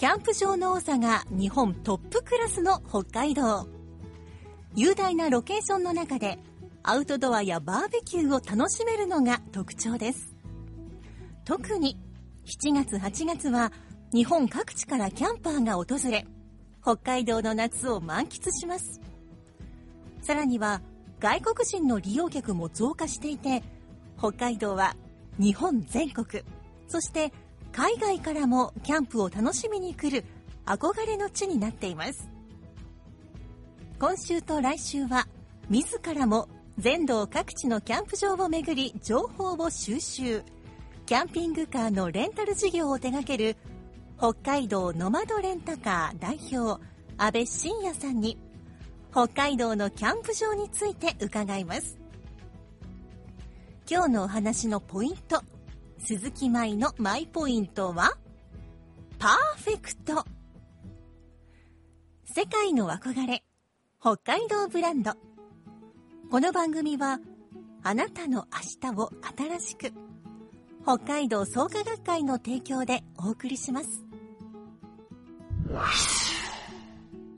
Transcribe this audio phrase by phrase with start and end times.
[0.00, 3.68] キャンプ場の多さが日本トップクラスの北海道。
[4.74, 6.38] 雄大なロケーションの中で
[6.82, 10.34] アウトドアやバーベキューを楽しめるのが特徴です。
[11.44, 12.00] 特に
[12.46, 13.72] 7月8月は
[14.10, 16.26] 日本各地からキャンパーが訪れ、
[16.80, 19.02] 北海道の夏を満喫します。
[20.22, 20.80] さらには
[21.18, 23.62] 外国人の利用客も増加していて、
[24.16, 24.96] 北海道は
[25.38, 26.42] 日本全国、
[26.88, 27.34] そして
[27.72, 30.24] 海外からもキャンプを楽しみに来る
[30.66, 32.28] 憧れの地になっています。
[34.00, 35.28] 今週と来週は
[35.68, 40.42] 自らも全道各地のキャンプ場をめぐり情報を収集
[41.04, 43.56] キャンピングカーのレンタル事業を手掛ける
[44.16, 46.82] 北海道ノマドレンタカー代表
[47.18, 48.38] 安倍晋也さんに
[49.10, 51.98] 北海道のキャンプ場について伺います
[53.90, 55.42] 今日のお話のポイント
[56.02, 58.16] 鈴木舞のマイポイントは？
[59.18, 60.24] パーフェクト。
[62.24, 63.44] 世界の憧れ
[64.00, 65.12] 北海道ブランド。
[66.30, 67.20] この番組は
[67.82, 68.46] あなたの
[68.82, 69.92] 明日を新しく
[70.82, 74.04] 北海道創価学会の提供でお送りします。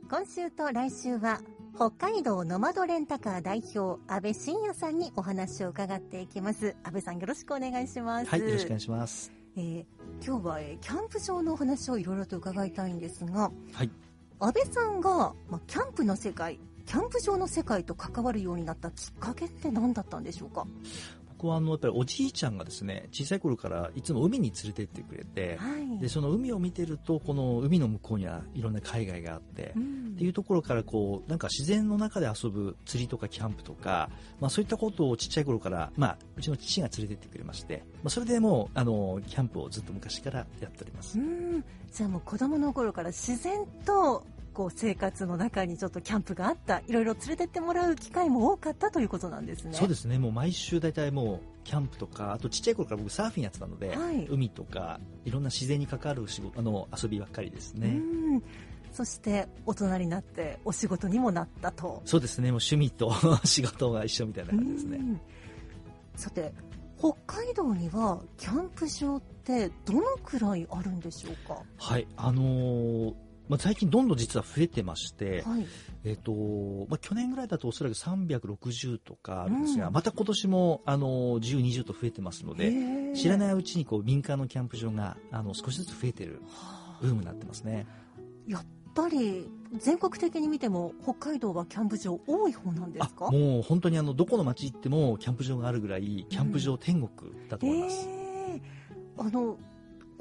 [0.09, 1.41] 今週と来週は
[1.75, 9.33] 北海道ノマドレンタカー代表安倍晋也さんにお話を伺っていきます安倍さんよろしくお願いしますはい、よろしくお願いします。
[9.57, 9.85] えー
[10.25, 13.91] 今日は、えーキャンプ場のお話をいろいろと伺いたいんですがはい。
[14.39, 20.67] 安倍さんが、まあ、キャンプの世界キャンプ場の世界と関わるようになったきっかけって何だったんでしょうか？
[21.43, 25.99] 僕はあの、やっぱりおじいちゃんがですね、小さい頃からいつも海に連れてってくれて、はい。
[25.99, 30.13] で、その海を見てると、この海の向こうにはいろんな海外があって、うん。
[30.15, 34.09] っていうところからこう、なんか自然の中で遊ぶ釣りとかキャンプとか、
[34.41, 41.19] まあそういったことをちっちゃい頃から、まあうちの父が連れてってくれまして、まあそれでもう、あの、キャンプをずっと昔からやっております。
[41.19, 41.65] うん。
[41.93, 49.73] じゃあもう子供の頃から自然とこう生活の中にちょっとキャンプがあったいろいろ連れてってもらう機会も多かったということなんですね。
[49.75, 54.27] そうですね、もう毎週大体もう、キャンプとか、あとちっちゃい頃から僕サーフィンやってたので、はい。
[54.29, 57.89] 海とか、いろんな自然に関わる仕事、あの、遊びばっかりですうね。
[57.91, 58.43] ん。
[58.93, 62.03] そして大人になってお仕事にもなったと。
[62.05, 63.11] そうですね、もう趣味と
[63.45, 64.99] 仕事が一緒みたいな感じですね。
[64.99, 65.21] うん。
[66.15, 66.53] さて
[66.99, 71.63] 北海道にはキャンプ場ってどのくらいあるんでしょうか？
[71.79, 73.15] はい、あのー
[73.53, 75.67] まあ、最近どんどん実は増えてまして、はい。
[76.05, 76.33] えっ、と、
[76.89, 79.93] まあ、去年ぐらいだとおそらく360とかあるんですが、うん。
[79.93, 86.41] また今年も、あのー10、20と増えてますので、知らいないうちにこう民間のキャンプ場が、あの、少しずつ増えてる
[87.03, 87.87] ブームになってますね。
[88.49, 88.65] やっ
[88.95, 89.47] ぱり
[89.77, 93.27] 全国的に見ても北海道はキャンプ場多い方なんですか？
[93.27, 98.09] あもう本当にあの、どこの町行ってもキャンプ場があるぐらい、キャンプ場天国だと思います。
[98.09, 98.61] え。
[99.19, 99.59] ーあの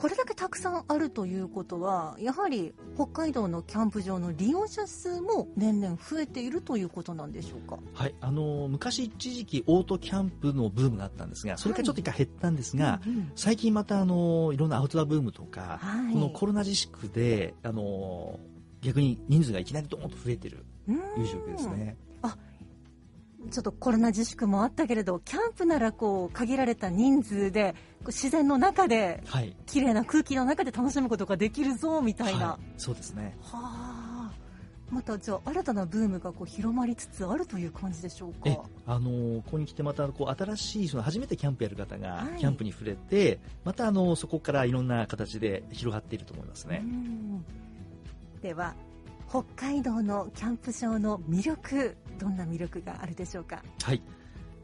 [0.02, 7.78] これだけたくさんあるということはやはり北海道のキャンプ場の利用者数も年々増えているということなんでしょうか？
[7.94, 16.14] はい、あのー昔一時期オートキャンプのブームがあったんですが、それからちょっと一回減ったんですが、うん最近またあのいろんなアウトドアブームとか、はい。
[16.14, 18.40] このコロナ自粛であの
[18.82, 20.98] 逆に人数がいきなりドーンと増えてるいう
[21.28, 21.96] 状況ですね。
[23.50, 27.76] ちょっとコロナ自粛もあったけれどキャンプならこう限られた人数で
[28.08, 29.56] 自然の中ではい。
[29.66, 33.38] 綺麗な空気の中で楽しむことができるぞみたいな、はい、そうですね。
[33.42, 34.02] はあ
[34.92, 46.82] またじゃあ新たなブームがこう広まりつつあるという感じでしょうえかあのここに来てまたこう新しいその初めてキャンプやる方がはいキャンプに触れて、またあのそこからいろんな形で広がっていると思いますね。
[46.84, 47.46] うん
[48.42, 48.76] では
[49.32, 54.02] 北海道のキャンプ場の魅力どんな魅力があるでしょうか、はい。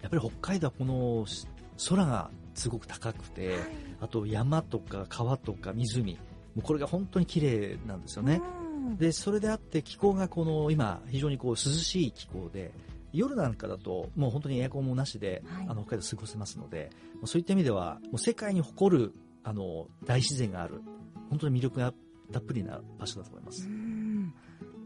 [0.02, 1.48] やっぱり北海道はこのし
[1.88, 3.56] 空がすごく高くて、
[4.02, 6.20] あと山とか川とか湖、も
[6.58, 8.42] うこれが本当に綺麗なんですよね。
[8.62, 12.74] うんで、それであって気候がこの今非常にこう涼しい気候で、
[13.14, 16.90] 夜なんかだともう本当にエアコンもなしで、はいあの北海道過ごせますので、
[17.24, 19.14] そういった意味ではもう世界に誇る
[19.46, 20.82] あの大自然がある、
[21.30, 21.94] 本当に魅力が
[22.34, 23.66] たっぷりな場所だと思います。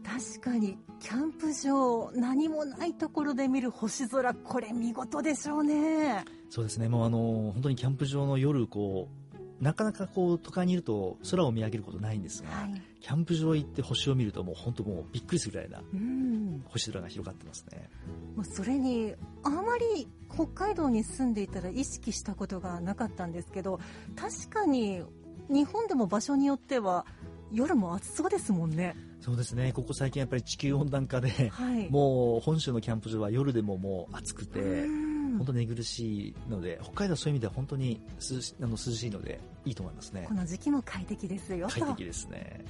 [0.04, 6.24] うん確かにキャンプ場何もないところで見る星空これ見事でしょうね。
[6.50, 7.18] そうですね、もうあの
[7.52, 12.82] 本当にキャンプ場の夜こうなかなかこう都会にいると空を見上げることないんですが、はい。
[13.00, 16.64] キャンプ場行って星を見るともう本当もうびっくりするぐらいなうん。
[16.68, 17.88] 星空が広がってますね。
[18.36, 19.14] もうそれに
[19.44, 23.78] あまり北海道に住んでいたら意識したことがなかったんですけど
[24.16, 25.02] 確かに
[25.48, 27.06] 日本でも場所によっては
[27.52, 31.88] 夜も暑そうですもんねそうですね、ここ最近やっぱり地球温暖化で、はい。
[31.90, 35.38] もう本州のキャンプ場は夜でももう暑くて、うん。
[35.38, 40.26] 本当寝苦しいので、北海道はそういう意味では本当に涼しあの涼しいのでいいと思いますね。
[40.28, 40.34] こ。
[40.34, 41.74] の時期も快適ですよと。
[41.80, 42.64] 快適ですね。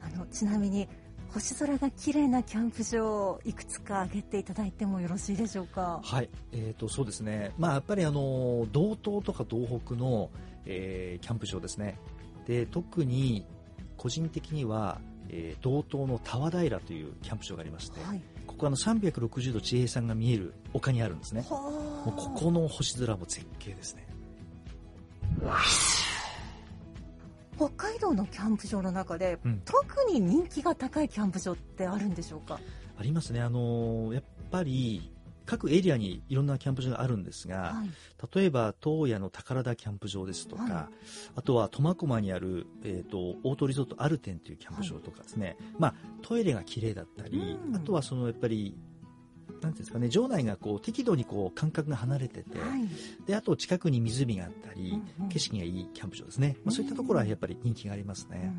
[0.00, 0.88] あのちなみに
[1.28, 6.00] 星空が綺麗なキャンプ場いくつか挙げていただいてもよろしいでしょうか？
[6.02, 10.30] はい、えー、とそうですね、まあ、やっぱりあの道東とか東北の、
[10.66, 11.98] えーキャンプ場ですね、
[12.46, 13.46] で特に
[13.96, 15.00] 個人的には、
[15.32, 18.20] えー道東の田和平というキャンプ場がありまして、はい。
[18.46, 21.56] ここはあの360度地平線が見える丘にあるんですね、は
[22.06, 24.06] あもうここの星空も絶景ですね。
[27.56, 29.62] 北海道のキャンプ場の中で、うん。
[29.64, 32.58] 特に人気が高いキャンプ場ってあるんでしょうか？
[32.98, 35.10] ありますね、あのーやっぱり
[35.52, 38.36] 各エリアにいろんなキャンプ場があるんですが、はい。
[38.36, 40.88] 例えば東野の宝田キャンプ場ですとか、は
[41.36, 47.76] あとは苫小牧にある、えー、とオートリゾートアルテンというキャンプ場とかですね、まあ、トイレが綺麗だったり、うん。
[47.76, 48.74] あとはそのやっぱり
[49.60, 53.26] なんですかね場内がこう適度にこう間隔が離れてて、はい。
[53.26, 55.28] であと近くに湖があったり、うんうん。
[55.28, 58.54] 景色がいいキャンプ場ですね、まあ、そういったところはやっぱり人気がありますね。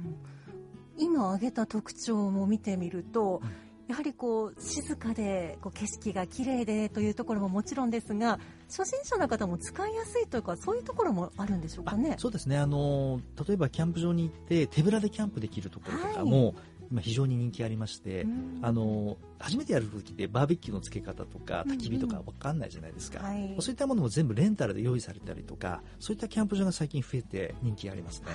[0.97, 1.03] うん。
[1.03, 8.39] 今挙げた特徴も見てみると、うんやはりこう静かでこう景色が綺麗でというところももちろんですが
[8.69, 12.13] 初心者の方も使いやすいというかそういうところもあるんでしょうかね？
[12.15, 12.57] あそうですね。
[12.57, 16.55] あの例えばキャンプ場に行って手ぶらでキャンプできるところとかも、
[16.91, 18.59] 今非常に人気ありまして、うん。
[18.61, 21.77] あの初めてやる時ってバーベキューの付け方とかうんうん。
[21.77, 23.55] 焚き火とか分かんないじゃないですか、はい。
[23.59, 28.27] そういったものも全部レンタルで用意されたりとかそういったキャンプ場が最近増えて人気がありますね。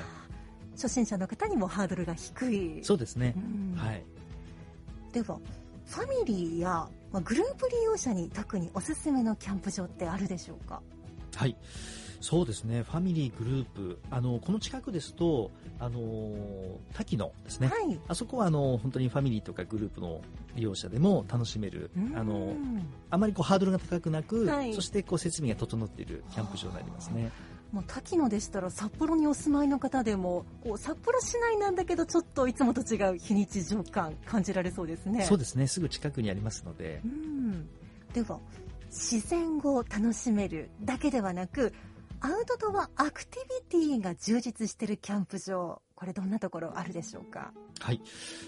[0.73, 2.85] 初心者の方にもハードルが低い。
[2.85, 3.35] そうですね。
[3.37, 3.77] う、ん。
[3.77, 4.05] はい
[5.23, 5.41] では
[5.87, 10.81] ファミリーや、まあ、グループ利用者に特におすすめのキャンプ場ってあるでしょうか？
[11.35, 11.57] はい。
[12.21, 12.83] そうですね。
[12.83, 13.99] ファミリーグループ。
[14.11, 15.51] あのこの近くですと
[15.81, 16.33] あの
[16.93, 18.01] 滝野ですね、はい。
[18.07, 20.21] あそこはあの本当にファミリーとかグループの
[20.55, 22.17] 利用者でも楽しめるうん。
[22.17, 22.55] あの
[23.11, 24.75] あまりこうハードルが高くなく、はい。
[24.75, 27.33] そしてこう設備が整っているキャンプ場になりますね。
[27.73, 35.25] もう滝野でしたら札幌にお住まいの方でもこう札幌市内なんだけどちょっといつもと違う非日常感感じられそうですね。
[35.25, 37.01] そうですね、すぐ近くにありますので。
[37.05, 37.69] う、ん。
[38.15, 38.41] では
[38.87, 41.75] 自然を楽しめるだけではなく
[42.21, 47.53] アウトドアアクティビティが充実しているキャンプ場これどんなところあるでしょうか？
[47.81, 48.01] はい、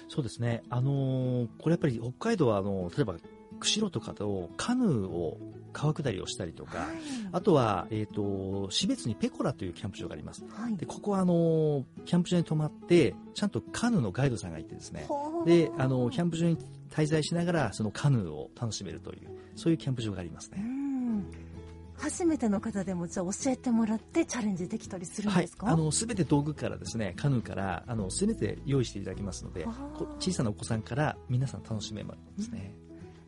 [0.09, 3.17] そうですね、あのーこれやっぱり北海道はあの例えば
[3.61, 5.39] 釧路とかとカヌーを
[5.73, 6.87] 川下りをしたりとか、
[7.33, 10.45] あとは、えー、と標津にペコラというキャンプ場があります。
[10.51, 10.77] はい。
[10.77, 15.07] でここはあのーキャンプ場に泊まってちゃんとカヌーのガイドさんがいてですね。
[15.47, 16.59] であのキャンプ場に
[16.91, 20.63] 滞在しながらそのカヌーを楽しめるというそういうキャンプ場がありますうね。
[20.63, 20.91] ん。
[22.01, 29.67] 初めての方でもじゃあ教えてもらってチャレンジできたりするんはいです、か、あの全て道具からですねカヌーからあの全て用意していただきますので
[30.19, 32.75] 小さなお子さんから皆さん楽しめますね、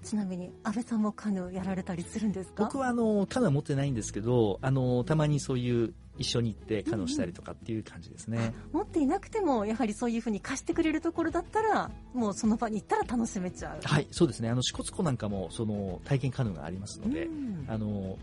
[0.03, 2.65] ちなみに安倍さんもカヌーやられたりするんですか？
[2.65, 13.81] 僕はあのカヌーは持ってないんですけどあのたまにそういう一緒に行ってカヌーしたりとかっていう感じですね、持っていなくてもやはりそういうふうに貸してくれるところだったらもうその場に行ったら楽しめちゃう。
[13.83, 14.51] はいそうですね。
[14.51, 17.65] あの支笏湖なんかもその体験カヌーがありますので、うん。
[17.69, 18.19] あの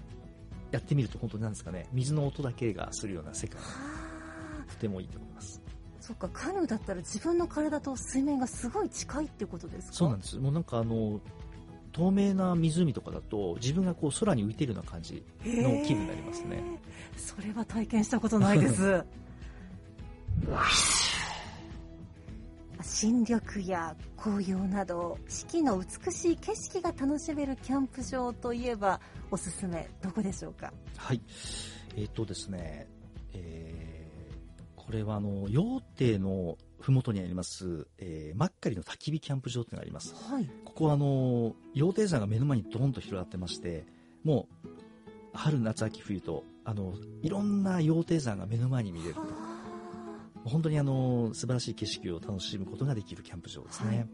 [0.72, 3.60] やってみると本当になんですかね水の音だけがするような世界
[4.68, 5.60] とてもいいと思います。
[6.00, 9.94] そっかカヌーだったら自分の体と水面がすごい近いってことですか？
[9.94, 10.38] そうなんです。
[10.38, 11.20] もうなんかあの
[11.92, 16.62] 透明な湖とかだと自分がこう空に浮いているような感じの気分になりますね。
[17.18, 19.04] それは体験したことないです。
[22.82, 29.00] 新緑や紅葉など四季の美しい景色が楽しめるキャンプ場といえば
[29.32, 30.74] おすすめどこでしょうか？
[30.98, 31.22] はい。
[31.96, 32.88] えっ、とですね、
[33.34, 33.90] えー
[34.76, 40.16] これはあの、羊蹄のふもとにあります、えー、マッカリの焚き火キャンプ場っていうのがあります。
[40.32, 43.86] はいここはあの、羊蹄山が目の前にドーンと広がってまして、
[44.24, 44.70] もう、
[45.34, 49.22] 春、夏、秋、冬と、あの、いろんな羊蹄山が目の前に見れると。
[50.46, 54.08] 本当にあの素晴らしい景色を楽しむことができるキャンプ場ですね。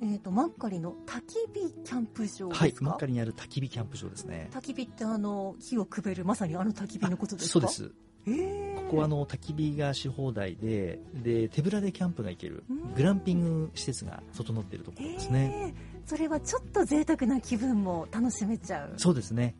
[0.00, 2.48] えっ、と、マッカリの焚き火キャンプ場ですか？
[2.48, 4.48] はい、真っ赤にある焚き火キャンプ場ですね。
[4.52, 7.52] 焚き火ってあの、火をくべる、まさにあの焚き火のことですか？
[7.52, 7.68] そうで。
[7.68, 7.94] す。
[8.26, 15.72] えーここはあの焚き火がし放題で、で手ぶらでキャンプが行けるうんグランピング施設が整っているところですね。
[15.76, 18.92] えーそれはちょっと贅沢な気分も楽しめちゃう。
[18.96, 19.56] そうですね。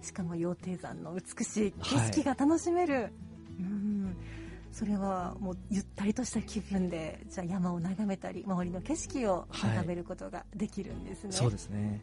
[0.00, 3.12] しかも羊蹄山の美しい景色が楽しめる、
[3.60, 4.16] うん
[4.72, 12.02] それはもうゆったりとした気分でじゃあ山を眺めたり周りの景色を眺めることができるんですね、そうですね。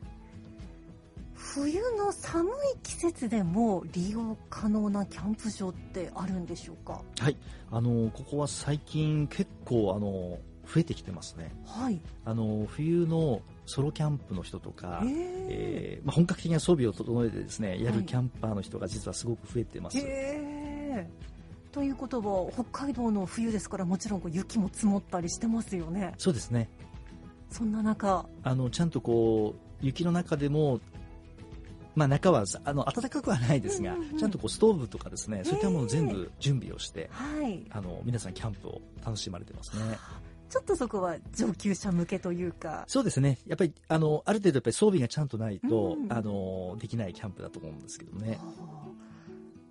[1.44, 7.02] 冬の寒い季節でも利用可能なキャンプ場ってあるんでしょうか？
[7.20, 7.38] はい、
[7.70, 11.54] あのここは最近結構あの増えてきてますね。
[11.66, 12.02] はい。
[12.24, 15.08] あの冬のソロキャンプの人とか、へ
[15.50, 18.00] えーまあ、本格的な装備を整えてですねやはい。
[18.00, 19.98] るキャンパーの人が実はすごく増えてます。
[19.98, 21.10] へえ
[21.74, 26.14] ということは北海道の冬ですからもちろんこう雪も積もったりしてますよね。
[26.18, 26.70] そうですね。
[27.50, 28.26] そんな中。
[28.44, 30.80] あのちゃんとこう雪の中でも
[31.96, 39.98] まあ中はさあの暖かくはないですが、うんうんうんちゃんとこうストーブとかですね、そういったものを全部準備をして、はいあの皆さんキャンプを楽しまれてますね。
[40.50, 43.40] ちょっとそこは上級者向けというかそうですね。
[43.48, 48.40] やっぱりあのある程度やっぱり装備がちゃんとないと、うんあのできないキャンプだと思うんですけどね。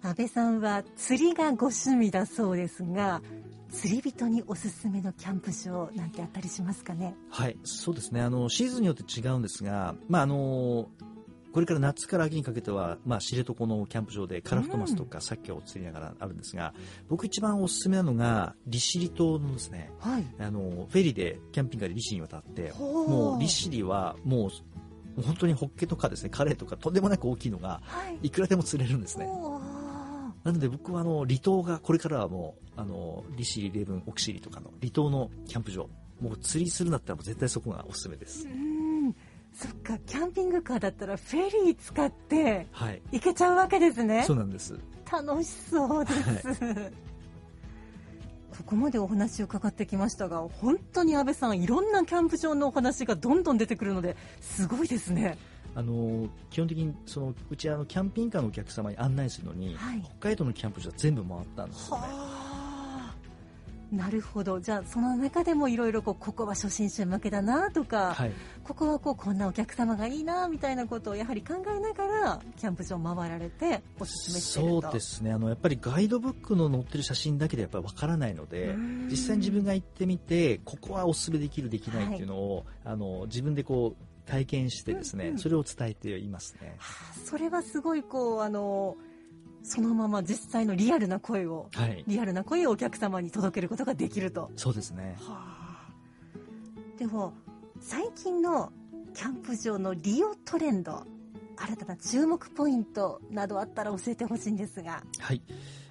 [0.03, 3.23] 安倍さんは釣りがご趣味だそうですが
[3.71, 7.15] 釣り人におすすめのキャンプ場なんてあったりしますかね？
[7.31, 8.21] はい、そうですね。
[8.21, 10.89] あのシーズンによって違うんですが、まああの
[11.53, 16.73] これから夏から秋にかけては、まあ、知床のキャンプ場でカラフトマスとかサッキャを釣りながらあるんですが、
[17.09, 20.25] 僕一番おすすめなのが利尻島のですねはい。
[20.39, 24.51] あのフェリーでキャンピングカーで利尻に渡ってもう利尻はも
[25.19, 28.27] う本当にホッケとかですねカレイとかとんでもなく大きいのがはい。
[28.29, 29.27] いくらでも釣れるんですね。
[29.27, 29.83] おー
[30.45, 35.89] なので僕はあの離島がこれからはもうあの利尻レブン奥尻とかの離島のキャンプ場
[36.21, 38.47] もう釣りするんだったらもう絶対そこがおすすめです。
[38.47, 38.82] う、ん
[39.53, 43.03] そっかキャンピングカーだったらフェリー使ってはい。
[43.13, 44.25] 行けちゃうわけですね。
[44.27, 44.79] そうなんです。
[45.11, 46.49] 楽しそうです、
[48.57, 55.37] ここまでお話を伺ってきましたが本当に安倍さんいろんなキャンプ場のお話がどんどん出てくるのですごいですね。
[55.75, 60.03] あの基本的にそのうちあのキャンピングカーのお客様に案内するのに、はい。
[60.03, 62.03] 北海道のキャンプ場全部回ったんですよね。
[62.03, 62.42] はあ
[63.93, 64.59] なるほど。
[64.59, 68.33] じゃあその中でもいろいろこうここは初心者向けだなとか、はい。
[68.65, 75.31] ここはこうこんなお客様がいいなみたいなことをやはり考えながらキャンプ場回られておすすめそうですね。
[75.31, 79.09] あのやっぱりガイドブックの載ってる写真だけでやっぱりわからないのでうん。
[79.11, 85.39] 実際に自分が行ってみてここはおすすめできるできないっていうのを、あの自分でこう体験してですね、うんうん。
[85.39, 86.77] それを伝えていますね。
[86.79, 88.97] はあそれはすごいこうあの
[89.63, 94.51] そのまま実際のリアルな声をはいリアルな声をお客様に届けることができると。
[94.57, 97.33] そうですねはあ、では
[97.81, 98.73] 最近の
[99.15, 101.05] キャンプ場の利用トレンド
[101.57, 105.03] 新たな注目ポイントなどあったら教えてほしいんですが。
[105.19, 105.43] はい、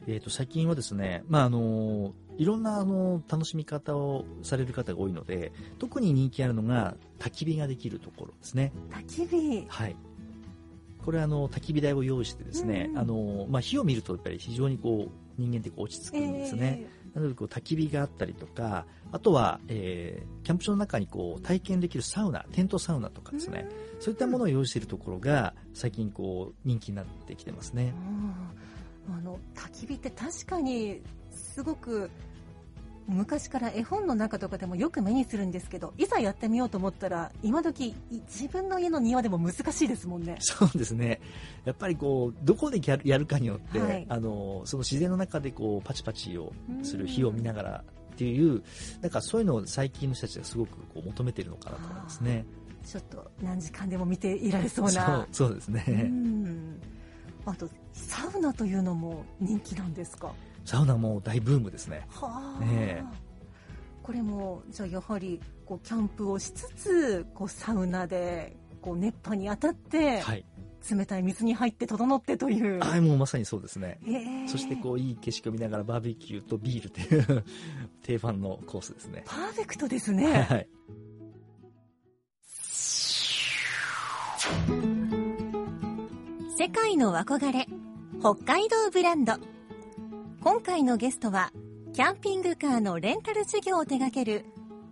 [0.08, 9.66] えー、と最近はですね、まああのいろんなあの楽しみ方をされる方が多いので特に人気あるのが焚き火ができるところですね焚き火。
[9.70, 9.96] はい
[11.06, 12.92] これはあの焚き火台を用意してですね、うん。
[12.92, 23.68] うんあのまあ、火を見るとやっぱり非常にこう人間ってこう落ち着くんですね、なのでこう焚き火があったりとかあとは、えーキャンプ場の中にこう体験できるサウナテントサウナとかですね、
[24.00, 27.94] そういったものを用意しているところが最近こう人気になってきてますね。
[29.08, 32.10] うんあの焚き火って確かにすごく
[33.12, 40.38] 昔から絵本の中とかでもよく目にするんですけどいざやってみようと思ったら今時い自分の家の庭でも難しいですもんね。
[40.40, 41.20] そうですね。
[41.66, 46.54] やっぱりこう、どこでやるやるかによって、はいあの、その自然の中でこう、パチパチを
[46.84, 48.64] する火を見ながらっていう、
[49.02, 52.46] なんかそういうのを最近の人たちがすごくこう求めているのかなと思いますね。
[52.86, 55.28] ちょっと何時間でも見ていられそうな。
[55.32, 56.82] そうですね、うん
[57.44, 60.32] あとサウナというのも人気なんですか？
[60.66, 62.06] サウナも大ブームですね。
[62.10, 63.04] はあ、ねえ
[64.04, 70.46] これもじゃあやはりこうキャンプをしつつこうサウナでこう熱波に当たって、はい。
[70.90, 72.80] 冷たい水に入って整ってという。
[72.84, 74.00] あもうまさにそうですね。
[74.04, 77.44] へえそしてこう、いい景色を見ながらバーベキューとビールっていう
[78.02, 79.24] 定番のコースですね。
[79.28, 80.42] パーフェクトですね。
[80.42, 80.68] はい。
[86.58, 87.68] 世界の憧れ
[88.20, 89.34] 北海道ブランド
[90.44, 91.52] 今回のゲストは
[91.94, 94.44] キャンピングカーのレンタル事業を手掛ける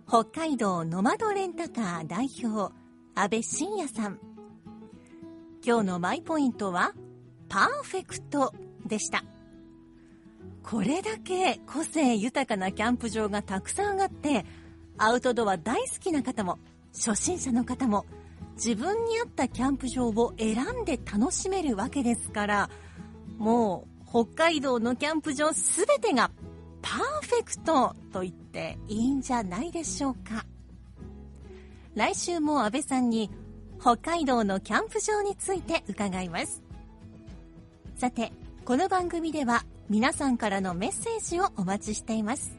[0.06, 2.72] 北海道ノマドレンタカー代表
[3.16, 4.20] 安倍晋也さん。
[5.66, 6.92] 今日のマイポイントは
[7.48, 8.54] パーフェクト
[8.86, 9.24] でした。
[10.62, 14.46] これだけ個性豊かなキャンプ場がたくさんあって
[14.98, 16.60] アウトドア大好きな方も
[16.94, 18.06] 初心者の方も
[18.54, 22.70] 自分に合ったキャンプ場を選んで楽しめるわけですから
[23.36, 26.32] もう北海道のキャンプ場すべてが
[26.82, 26.98] パー
[27.28, 30.44] フェクトと言っていいんじゃないでしょうか。
[31.94, 33.30] 来週も安倍さんに
[33.80, 36.60] 北海道のキャンプ場について伺います。
[37.94, 38.32] さて
[38.64, 42.58] この番組では皆さんからのメッセージをお待ちしています。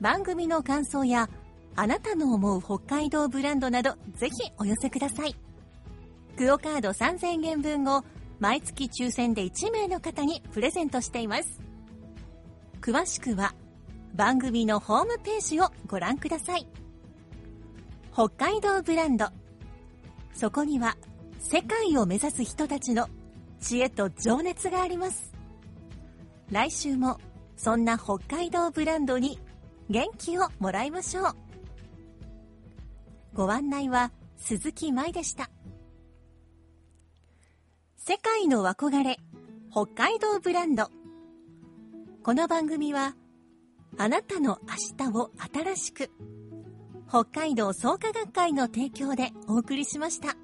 [0.00, 1.30] 番組の感想や
[1.76, 5.36] あなたの思う北海道ブランドなどぜひお寄せください。
[6.36, 8.04] クオカード3000円分を
[8.38, 11.60] 毎月抽選で1名の方にプレゼントしています。
[12.80, 13.54] 詳しくは
[14.14, 16.66] 番組のホームページをご覧ください。
[18.12, 19.26] 北海道ブランド。
[20.34, 20.96] そこには
[21.38, 23.08] 世界を目指す人たちの
[23.60, 25.32] 知恵と情熱があります。
[26.50, 27.18] 来週も
[27.56, 29.38] そんな北海道ブランドに
[29.88, 31.36] 元気をもらいましょう。
[33.34, 35.50] ご案内は鈴木舞でした。
[38.08, 39.18] 世界の憧れ
[39.68, 40.92] 北海道ブランド
[42.22, 43.16] この番組は
[43.98, 46.12] あなたの明日を新しく
[47.08, 50.36] 北海道創価学会の提供でお送りしました。